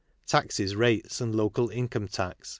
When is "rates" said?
0.75-1.21